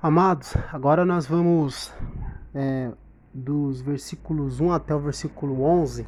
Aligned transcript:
Amados, 0.00 0.54
agora 0.72 1.04
nós 1.04 1.26
vamos 1.26 1.92
é, 2.54 2.92
dos 3.34 3.80
versículos 3.80 4.60
1 4.60 4.70
até 4.70 4.94
o 4.94 5.00
versículo 5.00 5.64
11. 5.64 6.06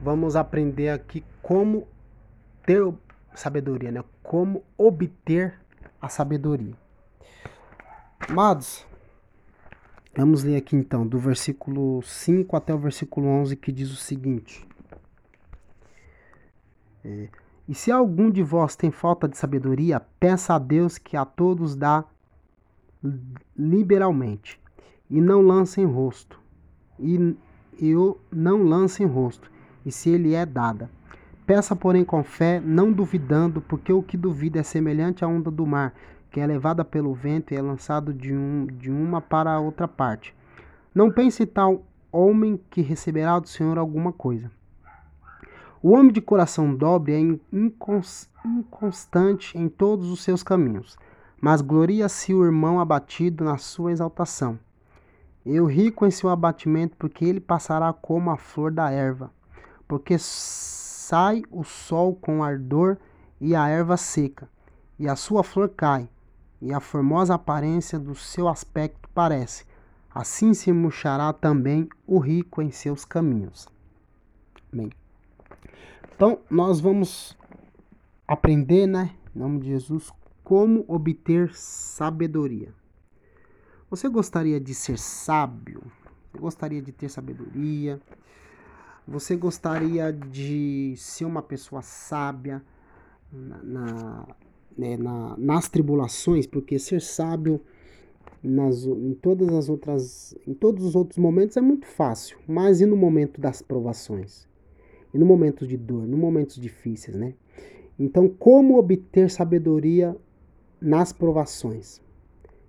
Vamos 0.00 0.36
aprender 0.36 0.90
aqui 0.90 1.24
como 1.42 1.88
ter 2.64 2.80
sabedoria, 3.34 3.90
né? 3.90 4.04
Como 4.22 4.62
obter 4.76 5.58
a 6.00 6.08
sabedoria. 6.08 6.72
Amados, 8.20 8.86
vamos 10.16 10.44
ler 10.44 10.54
aqui 10.54 10.76
então, 10.76 11.04
do 11.04 11.18
versículo 11.18 12.00
5 12.00 12.56
até 12.56 12.72
o 12.72 12.78
versículo 12.78 13.26
11, 13.26 13.56
que 13.56 13.72
diz 13.72 13.90
o 13.90 13.96
seguinte: 13.96 14.64
é, 17.04 17.28
E 17.66 17.74
se 17.74 17.90
algum 17.90 18.30
de 18.30 18.44
vós 18.44 18.76
tem 18.76 18.92
falta 18.92 19.26
de 19.26 19.36
sabedoria, 19.36 19.98
peça 20.20 20.54
a 20.54 20.60
Deus 20.60 20.96
que 20.96 21.16
a 21.16 21.24
todos 21.24 21.74
dá 21.74 22.04
liberalmente, 23.56 24.60
e 25.08 25.20
não 25.20 25.40
lancem 25.40 25.84
rosto, 25.84 26.40
e 26.98 27.36
eu 27.80 28.20
não 28.30 28.62
lancem 28.62 29.06
rosto, 29.06 29.50
e 29.84 29.92
se 29.92 30.10
ele 30.10 30.34
é 30.34 30.44
dada. 30.44 30.90
Peça, 31.46 31.74
porém, 31.74 32.04
com 32.04 32.22
fé, 32.22 32.60
não 32.60 32.92
duvidando, 32.92 33.62
porque 33.62 33.92
o 33.92 34.02
que 34.02 34.16
duvida 34.16 34.60
é 34.60 34.62
semelhante 34.62 35.24
à 35.24 35.28
onda 35.28 35.50
do 35.50 35.66
mar, 35.66 35.94
que 36.30 36.40
é 36.40 36.46
levada 36.46 36.84
pelo 36.84 37.14
vento 37.14 37.54
e 37.54 37.56
é 37.56 37.62
lançado 37.62 38.12
de, 38.12 38.34
um, 38.34 38.66
de 38.66 38.90
uma 38.90 39.20
para 39.20 39.52
a 39.52 39.60
outra 39.60 39.88
parte. 39.88 40.34
Não 40.94 41.10
pense 41.10 41.46
tal 41.46 41.82
homem 42.12 42.60
que 42.68 42.82
receberá 42.82 43.38
do 43.38 43.48
Senhor 43.48 43.78
alguma 43.78 44.12
coisa. 44.12 44.50
O 45.82 45.92
homem 45.92 46.12
de 46.12 46.20
coração 46.20 46.74
dobre 46.74 47.14
é 47.14 47.20
inconstante 47.50 49.56
em 49.56 49.68
todos 49.68 50.10
os 50.10 50.22
seus 50.22 50.42
caminhos 50.42 50.98
mas 51.40 51.60
gloria-se 51.60 52.34
o 52.34 52.44
irmão 52.44 52.80
abatido 52.80 53.44
na 53.44 53.58
sua 53.58 53.92
exaltação. 53.92 54.58
Eu 55.46 55.66
rico 55.66 56.04
em 56.04 56.10
seu 56.10 56.28
abatimento, 56.28 56.96
porque 56.98 57.24
ele 57.24 57.40
passará 57.40 57.92
como 57.92 58.30
a 58.30 58.36
flor 58.36 58.70
da 58.70 58.90
erva. 58.90 59.30
Porque 59.86 60.16
sai 60.18 61.42
o 61.50 61.64
sol 61.64 62.14
com 62.14 62.42
ardor 62.42 62.98
e 63.40 63.54
a 63.54 63.68
erva 63.68 63.96
seca, 63.96 64.48
e 64.98 65.08
a 65.08 65.16
sua 65.16 65.42
flor 65.42 65.70
cai, 65.70 66.08
e 66.60 66.72
a 66.72 66.80
formosa 66.80 67.34
aparência 67.34 67.98
do 67.98 68.14
seu 68.14 68.48
aspecto 68.48 69.08
parece. 69.14 69.64
Assim 70.14 70.52
se 70.52 70.72
murchará 70.72 71.32
também 71.32 71.88
o 72.06 72.18
rico 72.18 72.60
em 72.60 72.70
seus 72.70 73.04
caminhos. 73.04 73.68
Bem, 74.72 74.90
então 76.14 76.40
nós 76.50 76.80
vamos 76.80 77.36
aprender, 78.26 78.86
né, 78.86 79.14
em 79.34 79.38
nome 79.38 79.60
de 79.60 79.68
Jesus, 79.68 80.10
como 80.48 80.82
obter 80.88 81.54
sabedoria? 81.54 82.72
Você 83.90 84.08
gostaria 84.08 84.58
de 84.58 84.74
ser 84.74 84.98
sábio? 84.98 85.82
Você 86.32 86.38
gostaria 86.38 86.80
de 86.80 86.90
ter 86.90 87.10
sabedoria? 87.10 88.00
Você 89.06 89.36
gostaria 89.36 90.10
de 90.10 90.94
ser 90.96 91.26
uma 91.26 91.42
pessoa 91.42 91.82
sábia 91.82 92.64
na, 93.30 93.62
na, 93.62 94.28
né, 94.74 94.96
na, 94.96 95.36
nas 95.36 95.68
tribulações? 95.68 96.46
Porque 96.46 96.78
ser 96.78 97.02
sábio 97.02 97.60
nas, 98.42 98.86
em 98.86 99.12
todas 99.12 99.50
as 99.50 99.68
outras, 99.68 100.34
em 100.46 100.54
todos 100.54 100.82
os 100.82 100.96
outros 100.96 101.18
momentos 101.18 101.58
é 101.58 101.60
muito 101.60 101.86
fácil, 101.86 102.38
mas 102.48 102.80
e 102.80 102.86
no 102.86 102.96
momento 102.96 103.38
das 103.38 103.60
provações? 103.60 104.48
E 105.12 105.18
no 105.18 105.26
momento 105.26 105.66
de 105.66 105.76
dor, 105.76 106.06
no 106.06 106.16
momentos 106.16 106.56
difíceis, 106.56 107.18
né? 107.18 107.34
Então, 107.98 108.30
como 108.30 108.78
obter 108.78 109.28
sabedoria 109.28 110.16
nas 110.80 111.12
provações. 111.12 112.00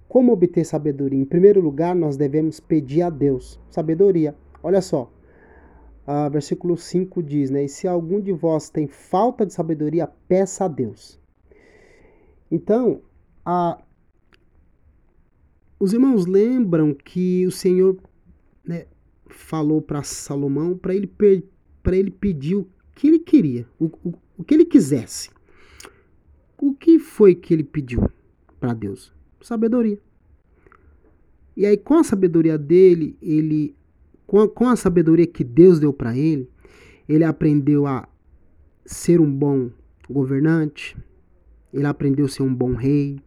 Como 0.08 0.32
obter 0.32 0.66
sabedoria? 0.66 1.20
Em 1.20 1.26
primeiro 1.26 1.62
lugar, 1.62 1.96
nós 1.96 2.18
devemos 2.18 2.60
pedir 2.60 3.04
a 3.04 3.10
Deus 3.10 3.60
sabedoria. 3.70 4.36
Olha 4.64 4.82
só, 4.82 5.12
uh, 6.08 6.30
versículo 6.32 6.76
5 6.76 7.22
diz, 7.22 7.50
né? 7.52 7.66
E 7.66 7.70
se 7.70 7.88
algum 7.88 8.20
de 8.20 8.32
vós 8.32 8.70
tem 8.70 8.88
falta 8.88 9.46
de 9.46 9.54
sabedoria, 9.54 10.10
peça 10.28 10.66
a 10.66 10.68
Deus. 10.68 11.20
Então, 12.52 13.02
uh, 13.48 13.82
os 15.80 15.94
irmãos 15.94 16.26
lembram 16.26 16.94
que 16.94 17.46
o 17.46 17.52
Senhor 17.52 17.98
né, 18.66 18.88
falou 19.28 19.82
para 19.82 20.02
Salomão 20.04 20.76
para 20.76 20.94
ele, 20.94 21.08
para 21.84 21.96
ele 21.96 22.12
pedir 22.12 22.56
o 22.56 22.68
que 22.96 23.08
ele 23.08 23.20
queria, 23.20 23.68
o, 23.80 23.86
o, 24.04 24.14
o 24.40 24.44
que 24.44 24.56
ele 24.56 24.66
quisesse. 24.66 25.30
O 26.62 26.74
que 26.74 27.00
foi 27.00 27.34
que 27.34 27.54
ele 27.54 27.64
pediu 27.64 28.10
para 28.60 28.74
Deus? 28.74 29.14
Sabedoria. 29.42 29.98
E 31.56 31.66
aí, 31.66 31.78
com 31.78 31.96
a 31.96 32.04
sabedoria 32.04 32.58
dele, 32.58 33.18
ele, 33.22 33.76
com 34.28 34.42
a, 34.42 34.50
com 34.50 34.68
a 34.68 34.76
sabedoria 34.76 35.26
que 35.26 35.44
Deus 35.44 35.80
deu 35.80 35.94
para 35.94 36.18
ele, 36.18 36.50
ele 37.08 37.24
aprendeu 37.24 37.88
a 37.88 38.08
ser 38.86 39.22
um 39.22 39.32
bom 39.32 39.72
governante, 40.10 40.98
ele 41.74 41.86
aprendeu 41.86 42.26
a 42.26 42.30
ser 42.30 42.44
um 42.44 42.54
bom 42.54 42.74
rei. 42.74 43.22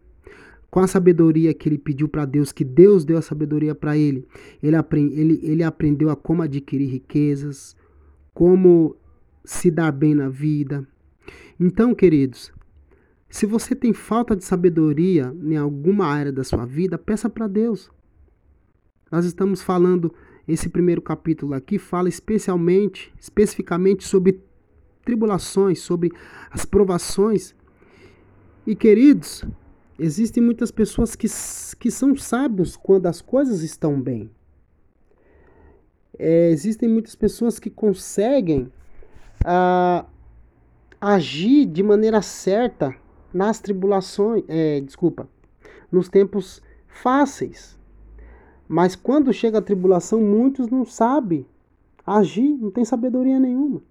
Com 0.69 0.79
a 0.79 0.87
sabedoria 0.87 1.53
que 1.53 1.69
ele 1.69 1.77
pediu 1.77 2.07
para 2.07 2.25
Deus, 2.25 2.51
que 2.51 2.63
Deus 2.63 3.05
deu 3.05 3.17
a 3.17 3.21
sabedoria 3.21 3.73
para 3.73 3.97
ele, 3.97 4.27
ele, 4.61 4.75
aprend, 4.75 5.11
ele, 5.13 5.39
ele 5.43 5.63
aprendeu 5.63 6.09
a 6.09 6.15
como 6.15 6.41
adquirir 6.41 6.89
riquezas, 6.89 7.75
como 8.33 8.95
se 9.43 9.69
dar 9.69 9.91
bem 9.91 10.15
na 10.15 10.29
vida. 10.29 10.87
Então, 11.59 11.93
queridos, 11.93 12.51
se 13.33 13.47
você 13.47 13.73
tem 13.73 13.93
falta 13.93 14.35
de 14.35 14.45
sabedoria 14.45 15.35
em 15.41 15.57
alguma 15.57 16.05
área 16.05 16.31
da 16.31 16.43
sua 16.43 16.67
vida, 16.67 16.99
peça 16.99 17.27
para 17.27 17.47
Deus. 17.47 17.89
Nós 19.11 19.25
estamos 19.25 19.59
falando, 19.59 20.13
esse 20.47 20.69
primeiro 20.69 21.01
capítulo 21.01 21.55
aqui 21.55 21.79
fala 21.79 22.07
especialmente, 22.07 23.11
especificamente 23.19 24.03
sobre 24.03 24.39
tribulações, 25.03 25.79
sobre 25.79 26.11
as 26.51 26.63
provações. 26.63 27.55
E 28.67 28.75
queridos, 28.75 29.43
existem 29.97 30.43
muitas 30.43 30.69
pessoas 30.69 31.15
que, 31.15 31.25
que 31.79 31.89
são 31.89 32.15
sábios 32.15 32.75
quando 32.75 33.07
as 33.07 33.19
coisas 33.19 33.63
estão 33.63 33.99
bem. 33.99 34.29
É, 36.19 36.51
existem 36.51 36.87
muitas 36.87 37.15
pessoas 37.15 37.57
que 37.57 37.71
conseguem 37.71 38.71
ah, 39.43 40.05
agir 41.01 41.65
de 41.65 41.81
maneira 41.81 42.21
certa 42.21 43.01
nas 43.33 43.59
tribulações, 43.59 44.43
é, 44.47 44.79
desculpa, 44.81 45.27
nos 45.91 46.07
tempos 46.07 46.61
fáceis. 46.87 47.77
Mas 48.67 48.95
quando 48.95 49.33
chega 49.33 49.57
a 49.57 49.61
tribulação, 49.61 50.21
muitos 50.21 50.67
não 50.67 50.85
sabem 50.85 51.45
agir, 52.05 52.57
não 52.57 52.71
tem 52.71 52.85
sabedoria 52.85 53.39
nenhuma. 53.39 53.81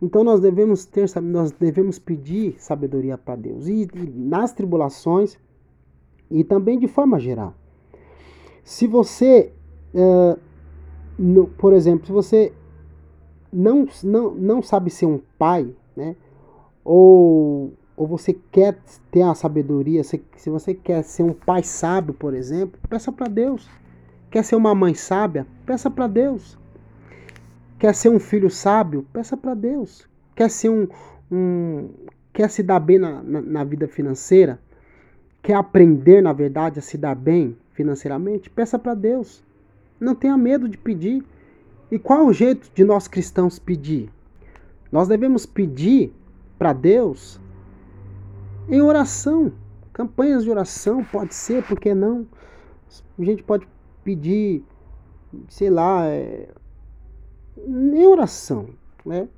Então 0.00 0.24
nós 0.24 0.40
devemos 0.40 0.84
ter, 0.84 1.08
nós 1.22 1.52
devemos 1.52 1.98
pedir 1.98 2.56
sabedoria 2.58 3.16
para 3.16 3.36
Deus 3.36 3.68
e, 3.68 3.82
e, 3.94 4.10
nas 4.16 4.52
tribulações 4.52 5.38
e 6.30 6.42
também 6.42 6.78
de 6.78 6.88
forma 6.88 7.20
geral. 7.20 7.54
Se 8.64 8.86
você, 8.86 9.52
é, 9.94 10.38
no, 11.18 11.46
por 11.46 11.72
exemplo, 11.72 12.06
se 12.06 12.12
você 12.12 12.52
não, 13.52 13.86
não, 14.02 14.34
não 14.34 14.62
sabe 14.62 14.90
ser 14.90 15.06
um 15.06 15.20
pai, 15.38 15.72
né, 15.94 16.16
ou 16.84 17.72
ou 17.96 18.06
você 18.06 18.36
quer 18.50 18.78
ter 19.10 19.22
a 19.22 19.34
sabedoria, 19.34 20.02
se, 20.02 20.22
você 20.46 20.74
quer 20.74 21.02
ser 21.02 21.22
um 21.22 21.32
pai 21.32 21.62
sábio, 21.62 22.14
por 22.14 22.34
exemplo, 22.34 22.80
peça 22.88 23.12
para 23.12 23.28
Deus. 23.28 23.68
Quer 24.30 24.42
ser 24.44 24.56
uma 24.56 24.74
mãe 24.74 24.94
sábia? 24.94 25.46
Peça 25.66 25.90
para 25.90 26.06
Deus. 26.06 26.58
Quer 27.78 27.94
ser 27.94 28.08
um 28.08 28.18
filho 28.18 28.48
sábio? 28.48 29.06
Peça 29.12 29.36
para 29.36 29.54
Deus. 29.54 30.08
Quer 30.34 30.50
ser 30.50 30.70
um, 30.70 30.88
um 31.30 31.90
quer 32.32 32.48
se 32.48 32.62
dar 32.62 32.80
bem 32.80 32.98
na, 32.98 33.22
na, 33.22 33.40
na, 33.42 33.64
vida 33.64 33.86
financeira? 33.86 34.58
Quer 35.42 35.54
aprender, 35.54 36.22
na 36.22 36.32
verdade, 36.32 36.78
a 36.78 36.82
se 36.82 36.96
dar 36.96 37.14
bem 37.14 37.56
financeiramente? 37.72 38.48
Peça 38.48 38.78
para 38.78 38.94
Deus. 38.94 39.44
Não 40.00 40.14
tenha 40.14 40.36
medo 40.38 40.66
de 40.66 40.78
pedir. 40.78 41.22
E 41.90 41.98
qual 41.98 42.20
é 42.20 42.22
o 42.22 42.32
jeito 42.32 42.70
de 42.74 42.84
nós 42.84 43.06
cristãos 43.06 43.58
pedir? 43.58 44.08
Nós 44.90 45.08
devemos 45.08 45.44
pedir 45.44 46.14
para 46.58 46.72
Deus 46.72 47.38
em 48.68 48.80
oração. 48.80 49.52
Campanhas 49.92 50.44
de 50.44 50.50
oração, 50.50 51.04
pode 51.04 51.34
ser, 51.34 51.62
por 51.66 51.78
que 51.78 51.94
não? 51.94 52.26
A 53.18 53.24
gente 53.24 53.42
pode 53.42 53.68
pedir, 54.02 54.64
sei 55.48 55.68
lá, 55.68 56.06
é, 56.06 56.48
em 57.58 58.06
oração, 58.06 58.70
né? 59.04 59.28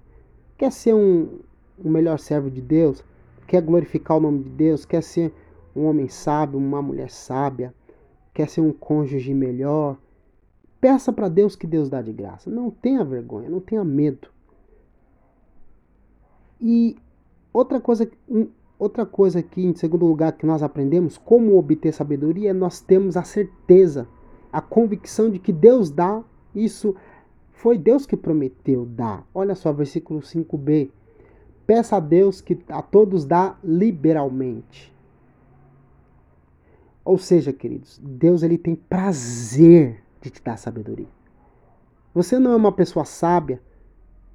Quer 0.56 0.70
ser 0.70 0.94
um, 0.94 1.40
um 1.84 1.90
melhor 1.90 2.18
servo 2.18 2.50
de 2.50 2.60
Deus? 2.60 3.04
Quer 3.46 3.60
glorificar 3.62 4.16
o 4.16 4.20
nome 4.20 4.44
de 4.44 4.50
Deus? 4.50 4.84
Quer 4.84 5.02
ser 5.02 5.32
um 5.74 5.84
homem 5.86 6.08
sábio, 6.08 6.58
uma 6.58 6.80
mulher 6.80 7.10
sábia? 7.10 7.74
Quer 8.32 8.48
ser 8.48 8.60
um 8.60 8.72
cônjuge 8.72 9.34
melhor? 9.34 9.98
Peça 10.80 11.12
para 11.12 11.28
Deus 11.28 11.56
que 11.56 11.66
Deus 11.66 11.88
dá 11.88 12.00
de 12.00 12.12
graça. 12.12 12.48
Não 12.48 12.70
tenha 12.70 13.04
vergonha, 13.04 13.48
não 13.48 13.60
tenha 13.60 13.84
medo. 13.84 14.28
E 16.60 16.96
outra 17.52 17.80
coisa, 17.80 18.08
outra 18.84 19.04
coisa 19.04 19.40
aqui, 19.40 19.64
em 19.64 19.74
segundo 19.74 20.06
lugar, 20.06 20.32
que 20.32 20.46
nós 20.46 20.62
aprendemos, 20.62 21.16
como 21.16 21.58
obter 21.58 21.92
sabedoria, 21.92 22.50
é 22.50 22.52
nós 22.52 22.80
temos 22.80 23.16
a 23.16 23.24
certeza, 23.24 24.06
a 24.52 24.60
convicção 24.60 25.30
de 25.30 25.38
que 25.38 25.52
Deus 25.52 25.90
dá, 25.90 26.22
isso 26.54 26.94
foi 27.50 27.78
Deus 27.78 28.06
que 28.06 28.16
prometeu 28.16 28.84
dar. 28.84 29.26
Olha 29.34 29.54
só, 29.54 29.72
versículo 29.72 30.20
5b. 30.20 30.90
Peça 31.66 31.96
a 31.96 32.00
Deus 32.00 32.40
que 32.40 32.58
a 32.68 32.82
todos 32.82 33.24
dá 33.24 33.56
liberalmente. 33.64 34.94
Ou 37.04 37.18
seja, 37.18 37.52
queridos, 37.52 38.00
Deus 38.02 38.42
ele 38.42 38.58
tem 38.58 38.74
prazer 38.74 40.02
de 40.20 40.30
te 40.30 40.42
dar 40.42 40.58
sabedoria. 40.58 41.08
Você 42.14 42.38
não 42.38 42.52
é 42.52 42.56
uma 42.56 42.72
pessoa 42.72 43.04
sábia, 43.04 43.60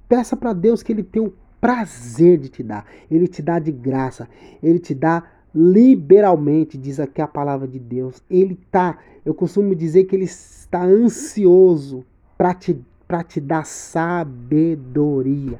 peça 0.08 0.36
para 0.36 0.52
Deus 0.52 0.82
que 0.82 0.92
ele 0.92 1.02
tenha 1.02 1.26
o 1.26 1.32
prazer 1.60 2.38
de 2.38 2.48
te 2.48 2.62
dar. 2.62 2.86
Ele 3.10 3.28
te 3.28 3.42
dá 3.42 3.58
de 3.58 3.70
graça, 3.70 4.28
ele 4.62 4.78
te 4.78 4.94
dá 4.94 5.24
liberalmente, 5.54 6.78
diz 6.78 7.00
aqui 7.00 7.20
a 7.20 7.26
palavra 7.26 7.66
de 7.66 7.78
Deus. 7.78 8.22
Ele 8.30 8.58
tá, 8.70 8.98
eu 9.24 9.34
costumo 9.34 9.74
dizer 9.74 10.04
que 10.04 10.16
ele 10.16 10.24
está 10.24 10.82
ansioso 10.82 12.04
para 12.38 12.54
te 12.54 12.80
para 13.06 13.24
te 13.24 13.40
dar 13.40 13.66
sabedoria. 13.66 15.58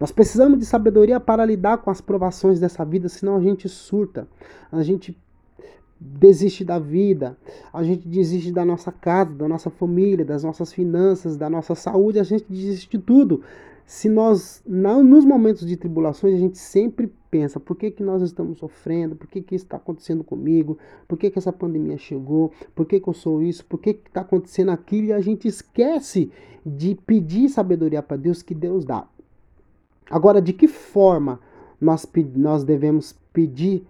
Nós 0.00 0.10
precisamos 0.10 0.58
de 0.58 0.64
sabedoria 0.64 1.20
para 1.20 1.44
lidar 1.44 1.76
com 1.76 1.90
as 1.90 2.00
provações 2.00 2.58
dessa 2.58 2.82
vida, 2.82 3.10
senão 3.10 3.36
a 3.36 3.40
gente 3.42 3.68
surta. 3.68 4.26
A 4.72 4.82
gente 4.82 5.14
desiste 6.00 6.64
da 6.64 6.78
vida, 6.78 7.36
a 7.72 7.82
gente 7.82 8.08
desiste 8.08 8.50
da 8.50 8.64
nossa 8.64 8.90
casa, 8.90 9.32
da 9.32 9.46
nossa 9.46 9.68
família, 9.68 10.24
das 10.24 10.42
nossas 10.42 10.72
finanças, 10.72 11.36
da 11.36 11.50
nossa 11.50 11.74
saúde, 11.74 12.18
a 12.18 12.24
gente 12.24 12.46
desiste 12.48 12.96
de 12.96 13.04
tudo. 13.04 13.42
Se 13.92 14.08
nós, 14.08 14.62
não, 14.66 15.04
nos 15.04 15.22
momentos 15.22 15.66
de 15.66 15.76
tribulações, 15.76 16.34
a 16.34 16.38
gente 16.38 16.56
sempre 16.56 17.12
pensa: 17.30 17.60
por 17.60 17.76
que, 17.76 17.90
que 17.90 18.02
nós 18.02 18.22
estamos 18.22 18.56
sofrendo? 18.56 19.14
Por 19.14 19.28
que, 19.28 19.42
que 19.42 19.54
isso 19.54 19.66
está 19.66 19.76
acontecendo 19.76 20.24
comigo? 20.24 20.78
Por 21.06 21.18
que, 21.18 21.30
que 21.30 21.38
essa 21.38 21.52
pandemia 21.52 21.98
chegou? 21.98 22.50
Por 22.74 22.86
que, 22.86 22.98
que 22.98 23.06
eu 23.06 23.12
sou 23.12 23.42
isso? 23.42 23.66
Por 23.66 23.78
que 23.78 23.90
está 23.90 24.22
acontecendo 24.22 24.70
aquilo? 24.70 25.08
E 25.08 25.12
a 25.12 25.20
gente 25.20 25.46
esquece 25.46 26.32
de 26.64 26.94
pedir 26.94 27.50
sabedoria 27.50 28.02
para 28.02 28.16
Deus 28.16 28.42
que 28.42 28.54
Deus 28.54 28.86
dá. 28.86 29.06
Agora, 30.10 30.40
de 30.40 30.54
que 30.54 30.66
forma 30.66 31.38
nós, 31.78 32.10
nós 32.34 32.64
devemos 32.64 33.14
pedir 33.30 33.86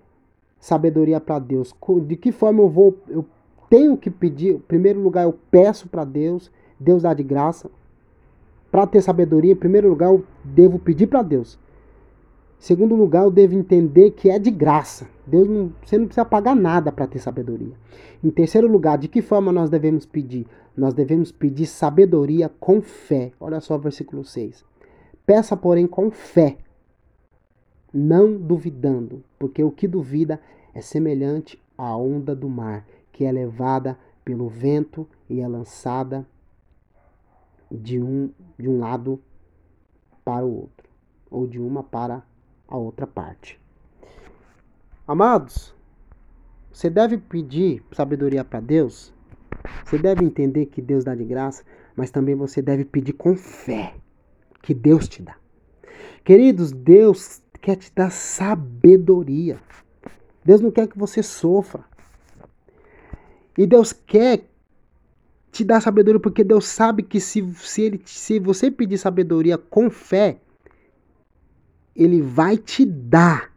sabedoria 0.59 1.21
para 1.21 1.39
Deus. 1.39 1.73
De 2.09 2.17
que 2.17 2.33
forma 2.33 2.61
eu 2.61 2.69
vou, 2.69 2.99
eu 3.07 3.25
tenho 3.71 3.97
que 3.97 4.11
pedir? 4.11 4.57
Em 4.57 4.59
primeiro 4.59 5.01
lugar, 5.01 5.23
eu 5.23 5.39
peço 5.49 5.89
para 5.89 6.05
Deus, 6.05 6.51
Deus 6.79 7.05
dá 7.05 7.15
de 7.15 7.23
graça. 7.23 7.71
Para 8.73 8.87
ter 8.87 9.03
sabedoria, 9.03 9.53
em 9.53 9.57
primeiro 9.57 9.91
lugar, 9.91 10.09
eu 10.09 10.25
devo 10.43 10.79
pedir 10.79 11.07
para 11.07 11.21
Deus. 11.21 11.59
Em 12.59 12.65
segundo 12.65 12.95
lugar, 12.95 13.25
eu 13.25 13.31
devo 13.31 13.55
entender 13.55 14.13
que 14.13 14.31
é 14.31 14.39
de 14.39 14.51
graça. 14.51 15.07
Deus 15.27 15.47
não, 15.47 15.71
você 15.85 15.99
não 15.99 16.07
precisa 16.07 16.25
pagar 16.25 16.57
nada 16.57 16.91
para 16.91 17.07
ter 17.07 17.19
sabedoria. 17.19 17.75
Em 18.25 18.31
terceiro 18.31 18.67
lugar, 18.67 18.97
de 18.97 19.09
que 19.09 19.21
forma 19.21 19.53
nós 19.53 19.69
devemos 19.69 20.07
pedir? 20.07 20.47
Nós 20.75 20.95
devemos 20.95 21.31
pedir 21.31 21.67
sabedoria 21.67 22.51
com 22.59 22.81
fé. 22.81 23.33
Olha 23.39 23.61
só 23.61 23.77
o 23.77 23.79
versículo 23.79 24.25
6. 24.25 24.65
Peça, 25.27 25.55
porém, 25.55 25.87
com 25.87 26.11
fé, 26.11 26.57
não 27.93 28.39
duvidando, 28.39 29.23
porque 29.39 29.63
o 29.63 29.71
que 29.71 29.87
duvida 29.87 30.41
é 30.75 30.81
semelhante 30.81 31.63
à 31.77 31.95
onda 31.95 32.35
do 32.35 32.49
mar, 32.49 32.87
que 33.13 33.27
é 33.27 33.31
levada 33.31 33.99
pelo 34.25 34.49
vento 34.49 35.07
e 35.29 35.41
é 35.41 35.47
lançada 35.47 36.27
de 37.79 38.01
um, 38.01 38.31
de 38.59 38.69
um 38.69 38.79
lado 38.79 39.21
para 40.25 40.45
o 40.45 40.61
outro, 40.61 40.89
ou 41.31 41.47
de 41.47 41.61
uma 41.61 41.83
para 41.83 42.23
a 42.69 42.77
outra 42.77 43.07
parte. 43.07 43.61
Amados, 45.07 45.75
você 46.73 46.89
deve 46.89 47.19
pedir 47.19 47.83
sabedoria 47.93 48.45
para 48.45 48.61
Deus, 48.61 49.13
você 49.85 49.99
deve 49.99 50.25
entender 50.25 50.67
que 50.67 50.81
Deus 50.81 51.05
dá 51.05 51.15
de 51.15 51.25
graça, 51.25 51.65
mas 51.97 52.11
também 52.11 52.35
você 52.35 52.63
deve 52.63 52.85
pedir 52.85 53.13
com 53.13 53.37
fé 53.37 53.95
que 54.63 54.73
Deus 54.73 55.09
te 55.09 55.23
dá. 55.23 55.37
Queridos, 56.25 56.73
Deus 56.73 57.43
quer 57.61 57.77
te 57.77 57.93
dar 57.95 58.11
sabedoria. 58.11 59.61
Deus 60.45 60.61
não 60.61 60.71
quer 60.71 60.87
que 60.87 60.99
você 60.99 61.23
sofra. 61.23 61.85
E 63.57 63.67
Deus 63.67 63.93
quer 63.93 64.49
te 65.53 65.65
dar 65.65 65.83
sabedoria 65.83 66.19
porque 66.19 66.43
Deus 66.43 66.65
sabe 66.65 67.03
que 67.03 67.21
se, 67.21 67.47
se, 67.57 67.83
ele, 67.83 68.03
se 68.07 68.41
você 68.41 68.71
pedir 68.71 68.97
sabedoria 68.97 69.59
com 69.59 69.91
fé, 69.91 70.41
Ele 71.95 72.23
vai 72.23 72.57
te 72.57 72.87
dar. 72.87 73.53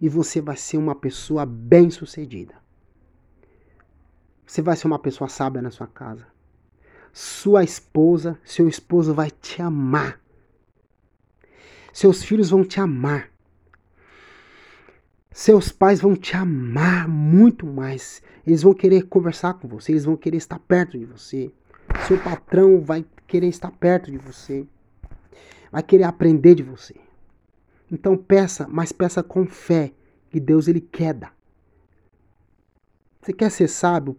E 0.00 0.08
você 0.08 0.40
vai 0.40 0.56
ser 0.56 0.78
uma 0.78 0.94
pessoa 0.94 1.44
bem-sucedida. 1.44 2.54
Você 4.46 4.62
vai 4.62 4.74
ser 4.74 4.86
uma 4.86 4.98
pessoa 4.98 5.28
sábia 5.28 5.60
na 5.60 5.70
sua 5.70 5.86
casa. 5.86 6.26
Sua 7.12 7.62
esposa, 7.62 8.38
seu 8.42 8.66
esposo 8.66 9.12
vai 9.12 9.30
te 9.30 9.60
amar. 9.60 10.20
Seus 11.92 12.22
filhos 12.22 12.50
vão 12.50 12.64
te 12.64 12.80
amar. 12.80 13.30
Seus 15.36 15.68
pais 15.68 16.00
vão 16.00 16.16
te 16.16 16.34
amar 16.34 17.06
muito 17.06 17.66
mais. 17.66 18.22
Eles 18.46 18.62
vão 18.62 18.72
querer 18.72 19.02
conversar 19.02 19.52
com 19.52 19.68
você, 19.68 19.92
eles 19.92 20.06
vão 20.06 20.16
querer 20.16 20.38
estar 20.38 20.58
perto 20.58 20.98
de 20.98 21.04
você. 21.04 21.52
Seu 22.08 22.18
patrão 22.18 22.80
vai 22.80 23.04
querer 23.26 23.48
estar 23.48 23.70
perto 23.70 24.10
de 24.10 24.16
você. 24.16 24.66
Vai 25.70 25.82
querer 25.82 26.04
aprender 26.04 26.54
de 26.54 26.62
você. 26.62 26.94
Então 27.92 28.16
peça, 28.16 28.66
mas 28.66 28.92
peça 28.92 29.22
com 29.22 29.44
fé 29.44 29.92
que 30.30 30.40
Deus 30.40 30.68
ele 30.68 30.80
quer 30.80 31.12
dar. 31.12 31.36
Você 33.20 33.34
quer 33.34 33.50
ser 33.50 33.68
sábio? 33.68 34.16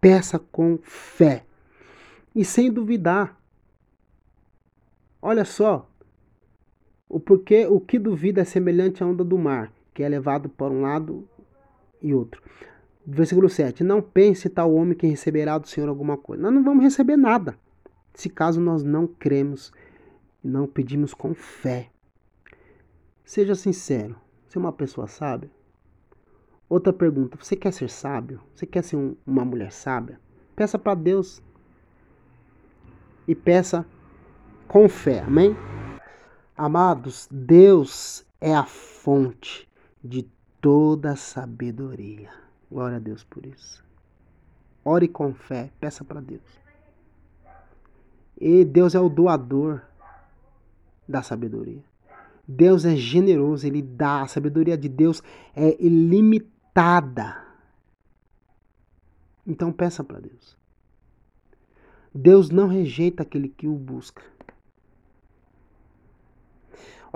Peça 0.00 0.38
com 0.38 0.78
fé 0.82 1.44
e 2.34 2.46
sem 2.46 2.72
duvidar. 2.72 3.38
Olha 5.20 5.44
só, 5.44 5.86
o 7.10 7.20
porquê, 7.20 7.66
o 7.66 7.78
que 7.78 7.98
duvida 7.98 8.40
é 8.40 8.44
semelhante 8.44 9.02
à 9.02 9.06
onda 9.06 9.22
do 9.22 9.36
mar, 9.36 9.75
que 9.96 10.02
é 10.02 10.08
levado 10.10 10.50
por 10.50 10.70
um 10.70 10.82
lado 10.82 11.26
e 12.02 12.12
outro. 12.12 12.42
Versículo 13.06 13.48
7. 13.48 13.82
Não 13.82 14.02
pense 14.02 14.46
tal 14.50 14.74
homem 14.74 14.94
que 14.94 15.06
receberá 15.06 15.56
do 15.56 15.66
Senhor 15.66 15.88
alguma 15.88 16.18
coisa. 16.18 16.42
Nós 16.42 16.52
não 16.52 16.62
vamos 16.62 16.84
receber 16.84 17.16
nada. 17.16 17.56
Se 18.12 18.28
caso 18.28 18.60
nós 18.60 18.82
não 18.82 19.06
cremos 19.06 19.72
não 20.44 20.66
pedimos 20.66 21.14
com 21.14 21.34
fé. 21.34 21.88
Seja 23.24 23.54
sincero. 23.54 24.16
Você 24.46 24.58
é 24.58 24.60
uma 24.60 24.72
pessoa 24.72 25.08
sábia? 25.08 25.50
Outra 26.68 26.92
pergunta. 26.92 27.38
Você 27.40 27.56
quer 27.56 27.72
ser 27.72 27.88
sábio? 27.88 28.42
Você 28.54 28.66
quer 28.66 28.84
ser 28.84 28.96
um, 28.96 29.16
uma 29.26 29.46
mulher 29.46 29.72
sábia? 29.72 30.20
Peça 30.54 30.78
para 30.78 30.94
Deus. 30.94 31.42
E 33.26 33.34
peça 33.34 33.86
com 34.68 34.90
fé. 34.90 35.20
Amém? 35.20 35.56
Amados, 36.54 37.26
Deus 37.30 38.26
é 38.40 38.54
a 38.54 38.64
fonte 38.64 39.65
de 40.06 40.28
toda 40.60 41.16
sabedoria. 41.16 42.30
Glória 42.70 42.96
a 42.96 43.00
Deus 43.00 43.24
por 43.24 43.44
isso. 43.44 43.84
Ore 44.84 45.08
com 45.08 45.34
fé, 45.34 45.70
peça 45.80 46.04
para 46.04 46.20
Deus. 46.20 46.42
E 48.40 48.64
Deus 48.64 48.94
é 48.94 49.00
o 49.00 49.08
doador 49.08 49.82
da 51.08 51.22
sabedoria. 51.22 51.82
Deus 52.46 52.84
é 52.84 52.94
generoso, 52.94 53.66
ele 53.66 53.82
dá. 53.82 54.22
A 54.22 54.28
sabedoria 54.28 54.76
de 54.76 54.88
Deus 54.88 55.22
é 55.54 55.76
ilimitada. 55.82 57.44
Então 59.46 59.72
peça 59.72 60.04
para 60.04 60.20
Deus. 60.20 60.56
Deus 62.14 62.50
não 62.50 62.68
rejeita 62.68 63.22
aquele 63.22 63.48
que 63.48 63.66
o 63.66 63.74
busca. 63.74 64.22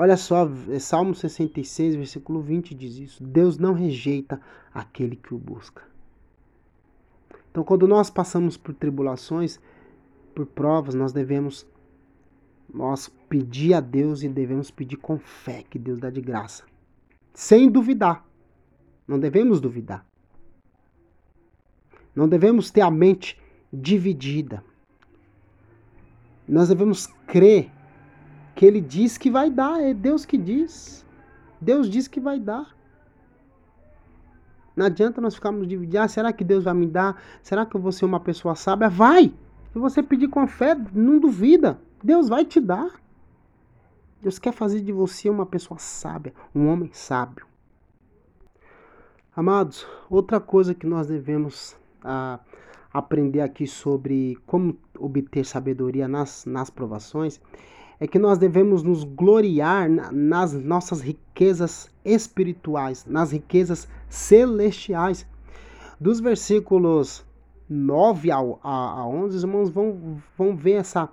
Olha 0.03 0.17
só, 0.17 0.49
é 0.71 0.79
Salmo 0.79 1.15
66, 1.15 1.95
versículo 1.95 2.41
20 2.41 2.75
diz 2.75 2.97
isso. 2.97 3.23
Deus 3.23 3.59
não 3.59 3.75
rejeita 3.75 4.41
aquele 4.73 5.15
que 5.15 5.35
o 5.35 5.39
busca. 5.39 5.83
Então, 7.51 7.63
quando 7.63 7.87
nós 7.87 8.09
passamos 8.09 8.57
por 8.57 8.73
tribulações, 8.73 9.61
por 10.35 10.47
provas, 10.47 10.95
nós 10.95 11.13
devemos 11.13 11.67
nós 12.73 13.09
pedir 13.29 13.75
a 13.75 13.81
Deus 13.81 14.23
e 14.23 14.29
devemos 14.31 14.71
pedir 14.71 14.97
com 14.97 15.19
fé 15.19 15.65
que 15.69 15.79
Deus 15.79 15.99
dá 15.99 16.09
de 16.09 16.23
graça, 16.23 16.65
sem 17.35 17.71
duvidar. 17.71 18.27
Não 19.07 19.19
devemos 19.19 19.61
duvidar. 19.61 20.07
Não 22.17 22.27
devemos 22.27 22.71
ter 22.71 22.81
a 22.81 22.91
mente 22.91 23.39
dividida. 23.71 24.65
Nós 26.49 26.69
devemos 26.69 27.07
crer 27.27 27.71
que 28.55 28.65
ele 28.67 28.81
diz 28.81 29.17
que 29.17 29.31
vai 29.31 29.51
dar, 29.51 29.81
é 29.81 29.95
Deus 29.95 30.25
que 30.25 30.37
diz. 30.37 31.05
Deus 31.61 31.89
diz 31.89 32.09
que 32.09 32.21
vai 32.21 32.39
dar. 32.39 32.75
Não 34.75 34.87
adianta 34.87 35.21
nós 35.21 35.35
ficarmos 35.35 35.67
dividindo. 35.67 35.99
Ah, 35.99 36.09
será 36.09 36.33
que 36.33 36.45
Deus 36.45 36.65
vai 36.65 36.75
me 36.75 36.87
dar? 36.87 37.21
Será 37.43 37.67
que 37.67 37.77
eu 37.77 37.81
vou 37.81 37.93
ser 37.93 38.05
uma 38.05 38.21
pessoa 38.21 38.55
sábia? 38.55 38.89
Vai! 38.89 39.33
Se 39.73 39.79
você 39.79 40.03
pedir 40.03 40.29
com 40.29 40.47
fé, 40.47 40.75
não 40.93 41.19
duvida. 41.19 41.79
Deus 42.03 42.29
vai 42.29 42.45
te 42.45 42.61
dar. 42.61 43.01
Deus 44.23 44.39
quer 44.39 44.53
fazer 44.53 44.81
de 44.81 44.93
você 44.93 45.31
uma 45.31 45.47
pessoa 45.47 45.79
sábia, 45.79 46.35
um 46.55 46.69
homem 46.69 46.91
sábio. 46.93 47.47
Amados, 49.35 49.87
outra 50.11 50.41
coisa 50.41 50.75
que 50.75 50.87
nós 50.87 51.07
devemos 51.07 51.77
ah, 52.03 52.41
aprender 52.93 53.41
aqui 53.41 53.67
sobre 53.67 54.37
como 54.47 54.77
obter 54.99 55.45
sabedoria 55.45 56.07
nas, 56.09 56.45
nas 56.45 56.69
provações 56.69 57.41
é 58.01 58.09
que 58.09 58.19
nós 58.19 58.39
devemos 58.39 58.83
nos 58.83 59.05
gloriar 59.05 59.89
nas 60.11 60.55
nossas 60.55 61.03
riquezas 61.03 61.91
espirituais, 62.03 63.05
nas 63.07 63.31
riquezas 63.31 63.87
celestiais. 64.09 65.27
Dos 66.01 66.19
versículos 66.19 67.23
9 67.69 68.31
a, 68.31 68.39
a, 68.63 69.07
11, 69.07 69.37
os 69.37 69.43
irmãos 69.43 69.69
vão, 69.69 70.19
vão 70.37 70.57
ver 70.57 70.73
essa, 70.73 71.11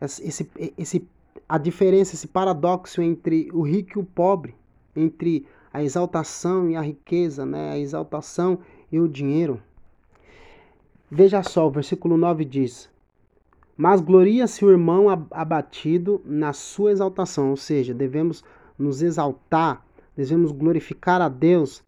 esse, 0.00 0.50
esse, 0.78 1.06
a 1.46 1.58
diferença, 1.58 2.14
esse 2.14 2.26
paradoxo 2.26 3.02
entre 3.02 3.50
o 3.52 3.60
rico 3.60 3.98
e 3.98 4.02
o 4.02 4.04
pobre, 4.04 4.56
entre 4.96 5.46
a 5.70 5.82
exaltação 5.82 6.70
e 6.70 6.76
a 6.76 6.80
riqueza, 6.80 7.44
né? 7.44 7.72
a 7.72 7.78
exaltação 7.78 8.58
e 8.90 8.98
o 8.98 9.06
dinheiro. 9.06 9.62
Veja 11.10 11.42
só, 11.42 11.66
o 11.66 11.70
versículo 11.70 12.16
9 12.16 12.46
diz: 12.46 12.88
mas 13.76 14.00
gloria-se 14.00 14.64
o 14.64 14.70
irmão 14.70 15.08
abatido 15.30 16.20
na 16.24 16.52
sua 16.52 16.92
exaltação, 16.92 17.50
ou 17.50 17.56
seja, 17.56 17.94
devemos 17.94 18.44
nos 18.78 19.02
exaltar, 19.02 19.84
devemos 20.16 20.52
glorificar 20.52 21.20
a 21.20 21.28
Deus 21.28 21.82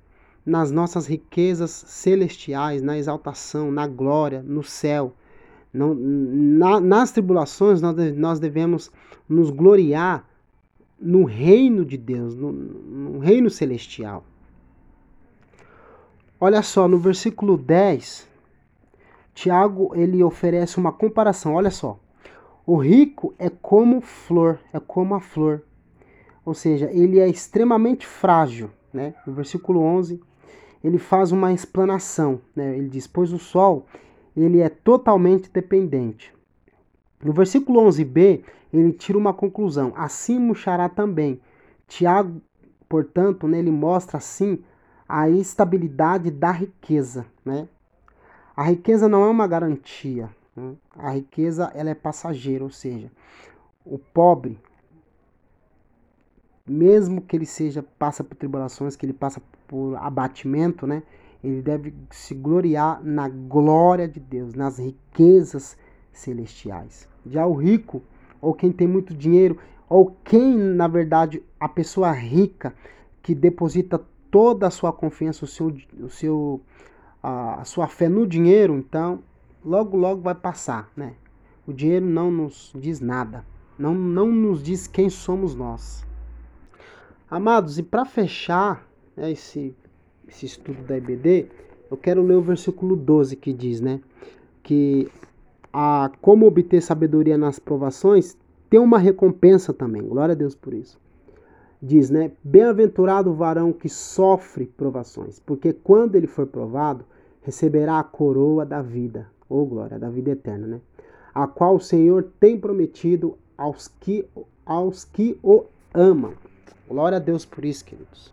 nas 0.44 0.70
nossas 0.70 1.06
riquezas 1.06 1.70
celestiais, 1.70 2.82
na 2.82 2.98
exaltação, 2.98 3.70
na 3.70 3.86
glória, 3.86 4.42
no 4.42 4.62
céu. 4.62 5.14
Não, 5.72 5.94
na, 5.94 6.80
nas 6.80 7.10
tribulações, 7.10 7.80
nós, 7.80 7.96
nós 8.16 8.38
devemos 8.38 8.90
nos 9.28 9.50
gloriar 9.50 10.28
no 11.00 11.24
reino 11.24 11.84
de 11.84 11.96
Deus, 11.96 12.34
no, 12.34 12.52
no 12.52 13.18
reino 13.18 13.50
celestial. 13.50 14.24
Olha 16.40 16.62
só, 16.62 16.86
no 16.86 16.98
versículo 16.98 17.56
10, 17.56 18.28
Tiago 19.34 19.92
ele 19.94 20.22
oferece 20.22 20.78
uma 20.78 20.92
comparação. 20.92 21.54
Olha 21.54 21.70
só. 21.70 21.98
O 22.66 22.76
rico 22.76 23.34
é 23.38 23.50
como 23.50 24.00
flor, 24.00 24.58
é 24.72 24.80
como 24.80 25.14
a 25.14 25.20
flor. 25.20 25.62
Ou 26.44 26.54
seja, 26.54 26.90
ele 26.90 27.18
é 27.18 27.28
extremamente 27.28 28.06
frágil. 28.06 28.70
Né? 28.92 29.14
No 29.26 29.32
versículo 29.34 29.80
11, 29.80 30.20
ele 30.82 30.98
faz 30.98 31.32
uma 31.32 31.52
explanação. 31.52 32.40
Né? 32.54 32.76
Ele 32.78 32.88
diz: 32.88 33.06
Pois 33.06 33.32
o 33.32 33.38
sol 33.38 33.86
ele 34.36 34.60
é 34.60 34.68
totalmente 34.68 35.50
dependente. 35.50 36.32
No 37.22 37.32
versículo 37.32 37.80
11b, 37.82 38.42
ele 38.72 38.92
tira 38.92 39.18
uma 39.18 39.32
conclusão: 39.32 39.92
Assim 39.96 40.38
murchará 40.38 40.88
também. 40.88 41.40
Tiago, 41.86 42.40
portanto, 42.88 43.46
né, 43.46 43.58
ele 43.58 43.70
mostra 43.70 44.18
assim 44.18 44.62
a 45.08 45.28
estabilidade 45.28 46.30
da 46.30 46.50
riqueza. 46.50 47.26
Né? 47.44 47.68
A 48.56 48.62
riqueza 48.64 49.08
não 49.08 49.25
é 49.25 49.28
uma 49.28 49.46
garantia. 49.46 50.30
Né? 50.54 50.75
A 50.96 51.11
riqueza 51.11 51.70
ela 51.75 51.90
é 51.90 51.94
passageira, 51.94 52.62
ou 52.62 52.70
seja, 52.70 53.11
o 53.84 53.99
pobre, 53.99 54.58
mesmo 56.66 57.20
que 57.20 57.37
ele 57.37 57.46
seja 57.46 57.82
passa 57.99 58.23
por 58.23 58.37
tribulações, 58.37 58.96
que 58.96 59.04
ele 59.04 59.12
passa 59.12 59.42
por 59.66 59.96
abatimento, 59.96 60.87
né? 60.87 61.02
Ele 61.42 61.61
deve 61.61 61.92
se 62.11 62.34
gloriar 62.34 63.02
na 63.04 63.28
glória 63.28 64.08
de 64.08 64.18
Deus, 64.18 64.54
nas 64.54 64.78
riquezas 64.78 65.76
celestiais. 66.11 67.06
Já 67.26 67.46
o 67.46 67.52
rico, 67.52 68.02
ou 68.40 68.54
quem 68.54 68.73
tem 68.73 68.87
muito 68.87 69.12
dinheiro, 69.14 69.58
ou 69.88 70.16
quem, 70.25 70.56
na 70.56 70.88
verdade, 70.88 71.42
a 71.61 71.68
pessoa 71.68 72.12
rica 72.12 72.75
que 73.23 73.34
deposita 73.34 74.00
toda 74.30 74.66
a 74.66 74.70
sua 74.70 74.92
confiança, 74.92 75.44
o 75.44 75.49
seu, 75.49 75.75
o 76.00 76.08
seu 76.08 76.61
a, 77.24 77.64
sua 77.64 77.88
fé 77.88 78.06
no 78.06 78.26
dinheiro, 78.26 78.74
então 78.76 79.20
logo 79.64 79.96
logo 79.96 80.20
vai 80.20 80.34
passar, 80.34 80.90
né? 80.94 81.14
O 81.66 81.72
dinheiro 81.72 82.04
não 82.04 82.30
nos 82.30 82.70
diz 82.74 83.00
nada, 83.00 83.46
não, 83.78 83.94
não 83.94 84.30
nos 84.30 84.62
diz 84.62 84.86
quem 84.86 85.08
somos 85.08 85.54
nós. 85.54 86.04
Amados, 87.30 87.78
e 87.78 87.82
para 87.82 88.04
fechar 88.04 88.86
né, 89.16 89.32
esse, 89.32 89.74
esse 90.28 90.44
estudo 90.44 90.82
da 90.82 90.98
IBD, 90.98 91.46
eu 91.90 91.96
quero 91.96 92.22
ler 92.22 92.34
o 92.34 92.42
versículo 92.42 92.94
12 92.94 93.36
que 93.36 93.54
diz, 93.54 93.80
né? 93.80 94.00
Que 94.62 95.10
a 95.72 96.10
como 96.20 96.46
obter 96.46 96.82
sabedoria 96.82 97.38
nas 97.38 97.58
provações 97.58 98.36
tem 98.68 98.78
uma 98.78 98.98
recompensa 98.98 99.72
também. 99.72 100.02
Glória 100.02 100.34
a 100.34 100.36
Deus 100.36 100.54
por 100.54 100.74
isso. 100.74 101.00
Diz, 101.80 102.10
né? 102.10 102.32
Bem-aventurado 102.42 103.30
o 103.30 103.34
varão 103.34 103.72
que 103.72 103.88
sofre 103.88 104.66
provações, 104.66 105.40
porque 105.40 105.72
quando 105.72 106.16
ele 106.16 106.26
for 106.26 106.46
provado, 106.46 107.06
receberá 107.44 107.98
a 107.98 108.04
coroa 108.04 108.64
da 108.64 108.82
vida, 108.82 109.28
ou 109.48 109.64
glória, 109.66 109.98
da 109.98 110.08
vida 110.08 110.30
eterna, 110.30 110.66
né? 110.66 110.80
A 111.34 111.46
qual 111.46 111.76
o 111.76 111.80
Senhor 111.80 112.26
tem 112.40 112.58
prometido 112.58 113.36
aos 113.56 113.86
que, 113.86 114.26
aos 114.64 115.04
que 115.04 115.38
o 115.42 115.64
amam. 115.92 116.32
Glória 116.88 117.16
a 117.16 117.20
Deus 117.20 117.44
por 117.44 117.64
isso, 117.64 117.84
queridos. 117.84 118.32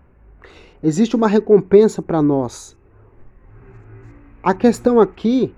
Existe 0.81 1.15
uma 1.15 1.27
recompensa 1.27 2.01
para 2.01 2.21
nós. 2.21 2.75
A 4.41 4.53
questão 4.53 4.99
aqui 4.99 5.53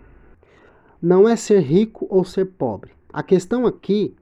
não 1.01 1.27
é 1.29 1.35
ser 1.35 1.59
rico 1.59 2.07
ou 2.09 2.25
ser 2.25 2.45
pobre. 2.45 2.91
A 3.11 3.21
questão 3.21 3.65
aqui 3.65 4.15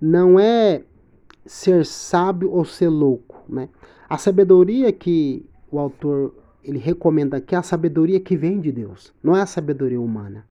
não 0.00 0.38
é 0.38 0.82
ser 1.46 1.86
sábio 1.86 2.50
ou 2.50 2.64
ser 2.64 2.88
louco, 2.88 3.36
né? 3.48 3.68
A 4.08 4.18
sabedoria 4.18 4.92
que 4.92 5.46
o 5.70 5.78
autor 5.78 6.34
ele 6.68 6.78
recomenda 6.78 7.40
que 7.40 7.54
a 7.54 7.62
sabedoria 7.62 8.20
que 8.20 8.36
vem 8.36 8.60
de 8.60 8.70
Deus, 8.70 9.12
não 9.22 9.34
é 9.34 9.40
a 9.40 9.46
sabedoria 9.46 10.00
humana. 10.00 10.44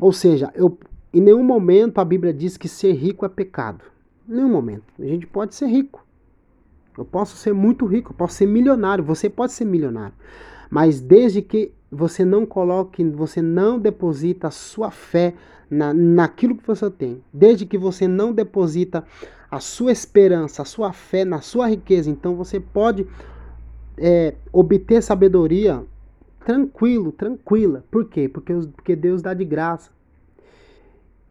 Ou 0.00 0.12
seja, 0.12 0.50
eu, 0.54 0.76
em 1.12 1.20
nenhum 1.20 1.44
momento 1.44 1.98
a 1.98 2.04
Bíblia 2.04 2.32
diz 2.34 2.56
que 2.56 2.68
ser 2.68 2.92
rico 2.92 3.24
é 3.24 3.28
pecado. 3.28 3.84
Em 4.28 4.34
nenhum 4.34 4.50
momento. 4.50 4.84
A 4.98 5.04
gente 5.04 5.26
pode 5.26 5.54
ser 5.54 5.66
rico. 5.66 6.04
Eu 6.98 7.04
posso 7.04 7.36
ser 7.36 7.52
muito 7.52 7.86
rico, 7.86 8.10
eu 8.12 8.16
posso 8.16 8.34
ser 8.34 8.46
milionário, 8.46 9.04
você 9.04 9.30
pode 9.30 9.52
ser 9.52 9.64
milionário. 9.64 10.14
Mas 10.68 11.00
desde 11.00 11.40
que 11.42 11.72
você 11.90 12.24
não 12.24 12.44
coloque, 12.44 13.04
você 13.04 13.40
não 13.40 13.78
deposita 13.78 14.48
a 14.48 14.50
sua 14.50 14.90
fé 14.90 15.34
na, 15.70 15.94
naquilo 15.94 16.56
que 16.56 16.66
você 16.66 16.90
tem, 16.90 17.22
desde 17.32 17.64
que 17.64 17.78
você 17.78 18.08
não 18.08 18.32
deposita 18.32 19.04
a 19.50 19.60
sua 19.60 19.92
esperança, 19.92 20.62
a 20.62 20.64
sua 20.64 20.92
fé 20.92 21.24
na 21.24 21.40
sua 21.40 21.68
riqueza, 21.68 22.10
então 22.10 22.34
você 22.34 22.58
pode 22.58 23.06
é, 24.00 24.34
obter 24.50 25.02
sabedoria 25.02 25.84
tranquilo, 26.44 27.12
tranquila. 27.12 27.84
Por 27.90 28.06
quê? 28.06 28.28
Porque, 28.28 28.54
porque 28.74 28.96
Deus 28.96 29.20
dá 29.20 29.34
de 29.34 29.44
graça. 29.44 29.90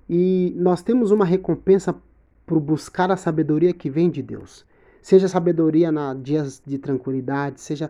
E 0.07 0.53
nós 0.55 0.81
temos 0.81 1.11
uma 1.11 1.25
recompensa 1.25 1.95
por 2.45 2.59
buscar 2.59 3.11
a 3.11 3.17
sabedoria 3.17 3.73
que 3.73 3.89
vem 3.89 4.09
de 4.09 4.21
Deus. 4.21 4.65
Seja 5.01 5.27
sabedoria 5.27 5.91
na 5.91 6.13
dias 6.13 6.61
de 6.65 6.77
tranquilidade, 6.77 7.61
seja 7.61 7.89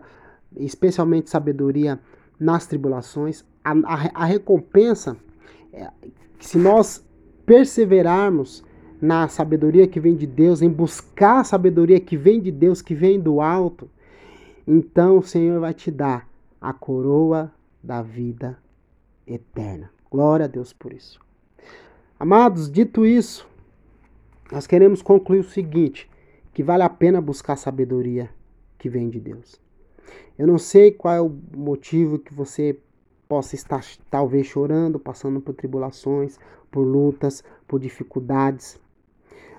especialmente 0.56 1.30
sabedoria 1.30 1.98
nas 2.38 2.66
tribulações. 2.66 3.44
A, 3.62 3.72
a, 3.72 4.22
a 4.22 4.24
recompensa, 4.24 5.16
é, 5.72 5.90
se 6.38 6.58
nós 6.58 7.04
perseverarmos 7.44 8.64
na 9.00 9.28
sabedoria 9.28 9.88
que 9.88 9.98
vem 9.98 10.14
de 10.14 10.26
Deus, 10.26 10.62
em 10.62 10.68
buscar 10.68 11.40
a 11.40 11.44
sabedoria 11.44 11.98
que 11.98 12.16
vem 12.16 12.40
de 12.40 12.50
Deus, 12.50 12.82
que 12.82 12.94
vem 12.94 13.18
do 13.18 13.40
alto, 13.40 13.88
então 14.72 15.18
o 15.18 15.22
Senhor 15.22 15.58
vai 15.58 15.74
te 15.74 15.90
dar 15.90 16.28
a 16.60 16.72
coroa 16.72 17.52
da 17.82 18.02
vida 18.02 18.56
eterna. 19.26 19.90
Glória 20.08 20.44
a 20.44 20.48
Deus 20.48 20.72
por 20.72 20.92
isso. 20.92 21.18
Amados, 22.20 22.70
dito 22.70 23.04
isso, 23.04 23.48
nós 24.52 24.68
queremos 24.68 25.02
concluir 25.02 25.40
o 25.40 25.50
seguinte: 25.50 26.08
que 26.54 26.62
vale 26.62 26.84
a 26.84 26.88
pena 26.88 27.20
buscar 27.20 27.54
a 27.54 27.56
sabedoria 27.56 28.30
que 28.78 28.88
vem 28.88 29.10
de 29.10 29.18
Deus. 29.18 29.60
Eu 30.38 30.46
não 30.46 30.56
sei 30.56 30.92
qual 30.92 31.14
é 31.14 31.20
o 31.20 31.36
motivo 31.56 32.20
que 32.20 32.32
você 32.32 32.78
possa 33.28 33.56
estar 33.56 33.84
talvez 34.08 34.46
chorando, 34.46 35.00
passando 35.00 35.40
por 35.40 35.52
tribulações, 35.52 36.38
por 36.70 36.82
lutas, 36.82 37.42
por 37.66 37.80
dificuldades. 37.80 38.78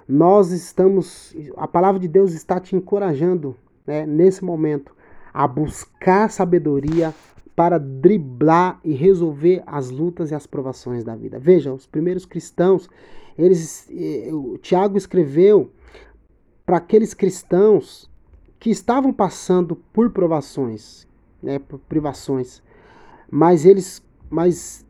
Nós 0.08 0.52
estamos, 0.52 1.36
a 1.58 1.68
palavra 1.68 2.00
de 2.00 2.08
Deus 2.08 2.32
está 2.32 2.62
te 2.62 2.78
encorajando 2.78 3.58
né, 3.86 4.06
nesse 4.06 4.42
momento 4.46 4.96
a 5.34 5.48
buscar 5.48 6.30
sabedoria 6.30 7.14
para 7.56 7.78
driblar 7.78 8.80
e 8.84 8.94
resolver 8.94 9.62
as 9.66 9.90
lutas 9.90 10.32
e 10.32 10.36
as 10.36 10.48
provações 10.48 11.04
da 11.04 11.16
vida. 11.16 11.38
Veja, 11.38 11.74
os 11.74 11.86
primeiros 11.86 12.26
cristãos, 12.26 12.90
eles, 13.38 13.88
eh, 13.92 14.30
o 14.34 14.58
Tiago 14.58 14.98
escreveu 14.98 15.72
para 16.66 16.78
aqueles 16.78 17.14
cristãos 17.14 18.10
que 18.60 18.70
estavam 18.70 19.12
passando 19.12 19.76
por 19.76 20.12
provações, 20.12 21.08
né, 21.42 21.60
por 21.60 21.80
privações, 21.80 22.62
mas 23.30 23.66
eles, 23.66 24.04
mas 24.30 24.86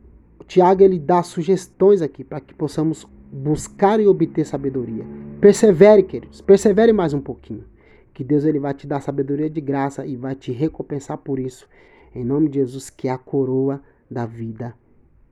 Tiago 0.46 0.82
ele 0.82 0.98
dá 0.98 1.22
sugestões 1.22 2.02
aqui 2.02 2.22
para 2.22 2.40
que 2.40 2.54
possamos 2.54 3.06
buscar 3.32 3.98
e 3.98 4.06
obter 4.06 4.44
sabedoria. 4.44 5.04
Persevere, 5.40 6.02
queridos, 6.02 6.40
persevere 6.40 6.92
mais 6.92 7.14
um 7.14 7.20
pouquinho 7.20 7.64
que 8.12 8.22
Deus 8.22 8.44
ele 8.44 8.58
vai 8.58 8.74
te 8.74 8.86
dar 8.86 9.00
sabedoria 9.00 9.48
de 9.48 9.60
graça 9.60 10.06
e 10.06 10.16
vai 10.16 10.34
te 10.34 10.52
recompensar 10.52 11.18
por 11.18 11.38
isso. 11.38 11.68
Em 12.14 12.24
nome 12.24 12.48
de 12.48 12.58
Jesus, 12.58 12.90
que 12.90 13.08
é 13.08 13.10
a 13.10 13.18
coroa 13.18 13.82
da 14.10 14.26
vida 14.26 14.74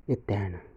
eterna. 0.08 0.69